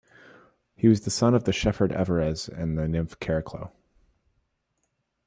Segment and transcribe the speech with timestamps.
[0.75, 3.69] He was the son of the shepherd Everes and the nymph Chariclo.